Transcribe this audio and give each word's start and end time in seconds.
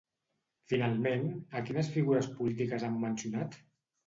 Finalment, 0.71 1.27
a 1.59 1.61
quines 1.67 1.91
figures 1.99 2.31
polítiques 2.41 2.89
han 2.89 2.97
mencionat? 3.05 3.61